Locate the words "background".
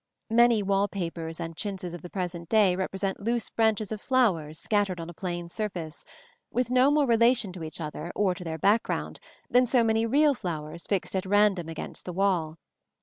8.57-9.19